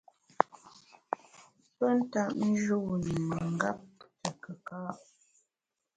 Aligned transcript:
Pe 1.75 1.87
ntap 1.97 2.31
njûn 2.49 3.01
i 3.13 3.15
mengap 3.29 3.79
te 4.21 4.29
kùka’. 4.43 4.79